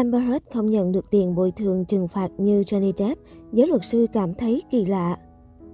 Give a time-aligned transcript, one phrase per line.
[0.00, 3.20] Amber Heard không nhận được tiền bồi thường trừng phạt như Johnny Depp,
[3.52, 5.16] giới luật sư cảm thấy kỳ lạ.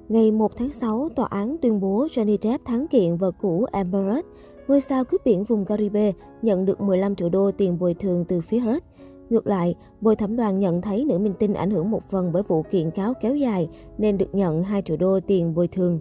[0.09, 4.07] Ngày 1 tháng 6, tòa án tuyên bố Johnny Depp thắng kiện vợ cũ Amber
[4.07, 4.27] Heard.
[4.69, 6.13] Ngôi sao cướp biển vùng Caribe
[6.43, 8.85] nhận được 15 triệu đô tiền bồi thường từ phía Heard.
[9.31, 12.43] Ngược lại, bồi thẩm đoàn nhận thấy nữ minh tinh ảnh hưởng một phần bởi
[12.49, 13.69] vụ kiện cáo kéo dài
[13.99, 15.99] nên được nhận 2 triệu đô tiền bồi thường.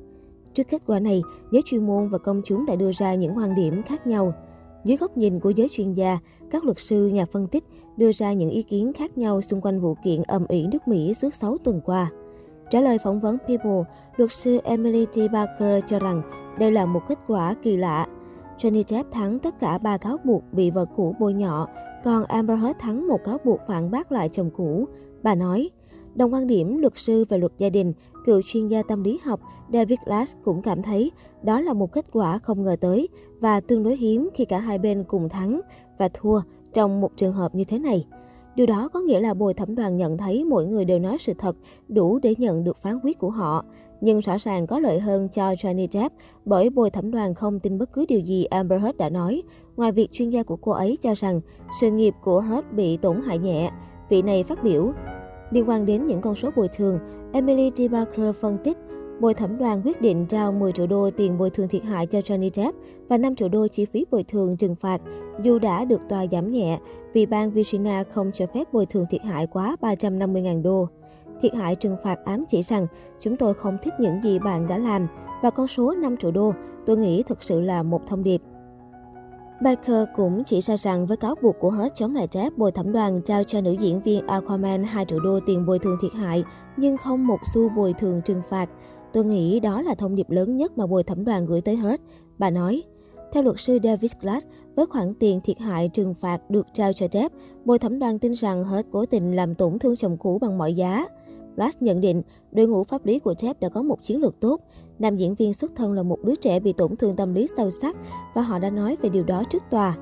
[0.53, 1.21] Trước kết quả này,
[1.51, 4.33] giới chuyên môn và công chúng đã đưa ra những quan điểm khác nhau.
[4.85, 6.19] Dưới góc nhìn của giới chuyên gia,
[6.51, 7.63] các luật sư, nhà phân tích
[7.97, 11.13] đưa ra những ý kiến khác nhau xung quanh vụ kiện ầm ĩ nước Mỹ
[11.13, 12.11] suốt 6 tuần qua.
[12.71, 13.83] Trả lời phỏng vấn People,
[14.17, 15.31] luật sư Emily T.
[15.31, 16.21] Barker cho rằng
[16.59, 18.07] đây là một kết quả kỳ lạ.
[18.57, 21.67] Johnny Depp thắng tất cả ba cáo buộc bị vợ cũ bôi nhọ,
[22.03, 24.85] còn Amber Heard thắng một cáo buộc phản bác lại chồng cũ.
[25.23, 25.69] Bà nói,
[26.15, 27.93] Đồng quan điểm luật sư về luật gia đình,
[28.25, 29.39] cựu chuyên gia tâm lý học
[29.73, 31.11] David Glass cũng cảm thấy
[31.43, 34.77] đó là một kết quả không ngờ tới và tương đối hiếm khi cả hai
[34.77, 35.61] bên cùng thắng
[35.97, 36.41] và thua
[36.73, 38.05] trong một trường hợp như thế này.
[38.55, 41.33] Điều đó có nghĩa là bồi thẩm đoàn nhận thấy mỗi người đều nói sự
[41.37, 41.55] thật
[41.87, 43.65] đủ để nhận được phán quyết của họ.
[44.01, 47.77] Nhưng rõ ràng có lợi hơn cho Johnny Depp bởi bồi thẩm đoàn không tin
[47.77, 49.43] bất cứ điều gì Amber Heard đã nói,
[49.75, 51.41] ngoài việc chuyên gia của cô ấy cho rằng
[51.81, 53.71] sự nghiệp của Heard bị tổn hại nhẹ.
[54.09, 54.91] Vị này phát biểu,
[55.51, 56.99] Liên quan đến những con số bồi thường,
[57.33, 57.81] Emily D.
[57.91, 58.77] Barker phân tích,
[59.19, 62.19] bồi thẩm đoàn quyết định trao 10 triệu đô tiền bồi thường thiệt hại cho
[62.19, 62.77] Johnny Depp
[63.09, 65.01] và 5 triệu đô chi phí bồi thường trừng phạt,
[65.43, 66.79] dù đã được tòa giảm nhẹ
[67.13, 70.87] vì bang Virginia không cho phép bồi thường thiệt hại quá 350.000 đô.
[71.41, 72.87] Thiệt hại trừng phạt ám chỉ rằng
[73.19, 75.07] chúng tôi không thích những gì bạn đã làm
[75.41, 76.53] và con số 5 triệu đô
[76.85, 78.41] tôi nghĩ thực sự là một thông điệp.
[79.61, 82.91] Baker cũng chỉ ra rằng với cáo buộc của hết chống lại Jeff, bồi thẩm
[82.91, 86.43] đoàn trao cho nữ diễn viên Aquaman 2 triệu đô tiền bồi thường thiệt hại,
[86.77, 88.69] nhưng không một xu bồi thường trừng phạt.
[89.13, 92.01] Tôi nghĩ đó là thông điệp lớn nhất mà bồi thẩm đoàn gửi tới hết,
[92.37, 92.83] Bà nói,
[93.31, 97.05] theo luật sư David Glass, với khoản tiền thiệt hại trừng phạt được trao cho
[97.05, 97.29] Jeff,
[97.65, 100.73] bồi thẩm đoàn tin rằng hết cố tình làm tổn thương chồng cũ bằng mọi
[100.73, 101.05] giá.
[101.55, 104.61] Glass nhận định, đội ngũ pháp lý của Jeff đã có một chiến lược tốt.
[104.99, 107.71] Nam diễn viên xuất thân là một đứa trẻ bị tổn thương tâm lý sâu
[107.71, 107.95] sắc
[108.33, 109.97] và họ đã nói về điều đó trước tòa.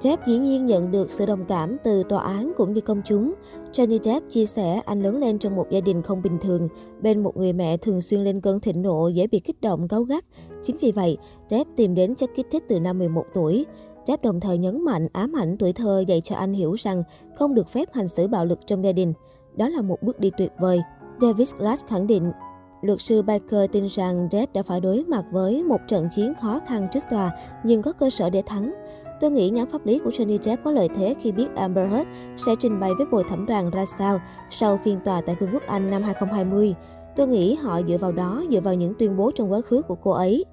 [0.00, 3.34] Depp dĩ nhiên nhận được sự đồng cảm từ tòa án cũng như công chúng.
[3.72, 6.68] Johnny Depp chia sẻ anh lớn lên trong một gia đình không bình thường,
[7.02, 10.02] bên một người mẹ thường xuyên lên cơn thịnh nộ dễ bị kích động, cáu
[10.02, 10.24] gắt.
[10.62, 11.18] Chính vì vậy,
[11.50, 13.66] Depp tìm đến chất kích thích từ năm 11 tuổi.
[14.06, 17.02] Depp đồng thời nhấn mạnh ám ảnh tuổi thơ dạy cho anh hiểu rằng
[17.34, 19.12] không được phép hành xử bạo lực trong gia đình.
[19.56, 20.82] Đó là một bước đi tuyệt vời.
[21.20, 22.32] David Glass khẳng định,
[22.82, 26.60] luật sư Baker tin rằng Depp đã phải đối mặt với một trận chiến khó
[26.66, 27.30] khăn trước tòa,
[27.64, 28.74] nhưng có cơ sở để thắng.
[29.20, 32.08] Tôi nghĩ nhóm pháp lý của Johnny Depp có lợi thế khi biết Amber Heard
[32.46, 35.62] sẽ trình bày với bồi thẩm đoàn ra sao sau phiên tòa tại Vương quốc
[35.66, 36.74] Anh năm 2020.
[37.16, 39.94] Tôi nghĩ họ dựa vào đó, dựa vào những tuyên bố trong quá khứ của
[39.94, 40.44] cô ấy.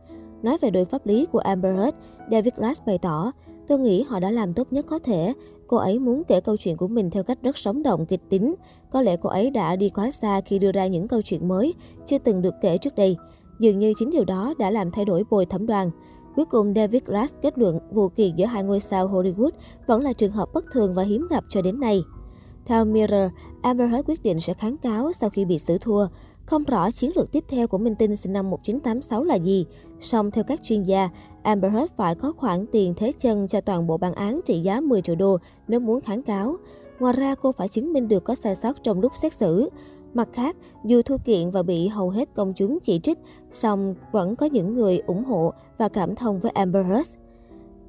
[0.43, 1.97] Nói về đội pháp lý của Amber Heard,
[2.31, 3.31] David Glass bày tỏ,
[3.67, 5.33] tôi nghĩ họ đã làm tốt nhất có thể.
[5.67, 8.55] Cô ấy muốn kể câu chuyện của mình theo cách rất sống động, kịch tính.
[8.91, 11.73] Có lẽ cô ấy đã đi quá xa khi đưa ra những câu chuyện mới,
[12.05, 13.17] chưa từng được kể trước đây.
[13.59, 15.91] Dường như chính điều đó đã làm thay đổi bồi thẩm đoàn.
[16.35, 19.51] Cuối cùng, David Glass kết luận vụ kiện giữa hai ngôi sao Hollywood
[19.87, 22.03] vẫn là trường hợp bất thường và hiếm gặp cho đến nay.
[22.65, 23.31] Theo Mirror,
[23.61, 26.07] Amber Heard quyết định sẽ kháng cáo sau khi bị xử thua.
[26.45, 29.65] Không rõ chiến lược tiếp theo của minh tinh sinh năm 1986 là gì.
[29.99, 31.09] Song theo các chuyên gia,
[31.43, 34.81] Amber Heard phải có khoản tiền thế chân cho toàn bộ bản án trị giá
[34.81, 35.37] 10 triệu đô
[35.67, 36.55] nếu muốn kháng cáo.
[36.99, 39.69] Ngoài ra, cô phải chứng minh được có sai sót trong lúc xét xử.
[40.13, 43.19] Mặt khác, dù thua kiện và bị hầu hết công chúng chỉ trích,
[43.51, 47.09] song vẫn có những người ủng hộ và cảm thông với Amber Heard.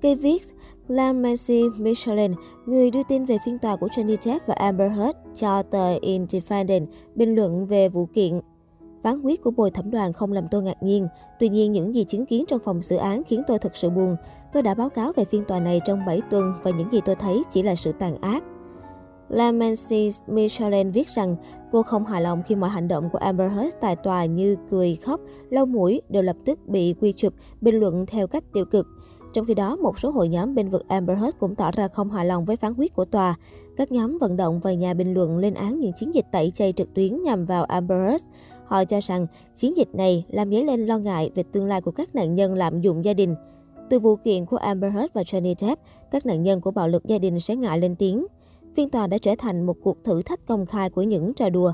[0.04, 0.42] David
[0.88, 2.32] Clemency Michelin,
[2.66, 6.88] người đưa tin về phiên tòa của Johnny Depp và Amber Heard cho tờ Independent,
[7.14, 8.40] bình luận về vụ kiện.
[9.02, 11.08] Phán quyết của bồi thẩm đoàn không làm tôi ngạc nhiên.
[11.40, 14.16] Tuy nhiên, những gì chứng kiến trong phòng xử án khiến tôi thật sự buồn.
[14.52, 17.14] Tôi đã báo cáo về phiên tòa này trong 7 tuần và những gì tôi
[17.14, 18.44] thấy chỉ là sự tàn ác.
[19.28, 21.36] Lamancy Michelin viết rằng
[21.72, 24.96] cô không hài lòng khi mọi hành động của Amber Heard tại tòa như cười,
[24.96, 28.86] khóc, lau mũi đều lập tức bị quy chụp, bình luận theo cách tiêu cực.
[29.34, 32.10] Trong khi đó, một số hội nhóm bên vực Amber Heard cũng tỏ ra không
[32.10, 33.34] hài lòng với phán quyết của tòa.
[33.76, 36.72] Các nhóm vận động và nhà bình luận lên án những chiến dịch tẩy chay
[36.72, 38.24] trực tuyến nhằm vào Amber Heard.
[38.66, 41.90] Họ cho rằng chiến dịch này làm dấy lên lo ngại về tương lai của
[41.90, 43.34] các nạn nhân lạm dụng gia đình.
[43.90, 47.04] Từ vụ kiện của Amber Heard và Johnny Depp, các nạn nhân của bạo lực
[47.04, 48.26] gia đình sẽ ngại lên tiếng.
[48.76, 51.72] Phiên tòa đã trở thành một cuộc thử thách công khai của những trò đùa.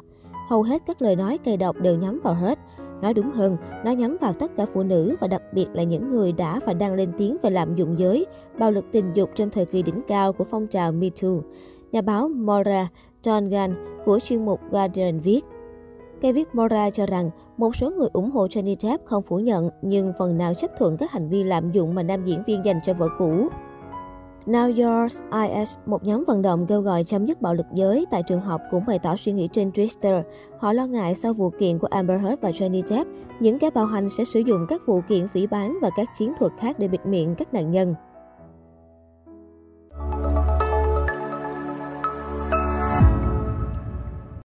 [0.49, 2.61] Hầu hết các lời nói cay độc đều nhắm vào Heard.
[3.03, 6.09] Nói đúng hơn, nó nhắm vào tất cả phụ nữ và đặc biệt là những
[6.09, 8.27] người đã và đang lên tiếng về lạm dụng giới,
[8.59, 11.29] bạo lực tình dục trong thời kỳ đỉnh cao của phong trào Me Too.
[11.93, 12.89] Nhà báo Mora
[13.23, 13.75] Tongan
[14.05, 15.41] của chuyên mục Guardian viết,
[16.23, 19.71] Cây viết Mora cho rằng một số người ủng hộ Johnny Depp không phủ nhận
[19.83, 22.81] nhưng phần nào chấp thuận các hành vi lạm dụng mà nam diễn viên dành
[22.83, 23.49] cho vợ cũ.
[24.51, 28.23] Now Yours IS, một nhóm vận động kêu gọi chấm dứt bạo lực giới tại
[28.23, 30.23] trường học cũng bày tỏ suy nghĩ trên Twitter.
[30.59, 33.11] Họ lo ngại sau vụ kiện của Amber Heard và Johnny Depp,
[33.41, 36.33] những kẻ bạo hành sẽ sử dụng các vụ kiện phỉ bán và các chiến
[36.39, 37.95] thuật khác để bịt miệng các nạn nhân.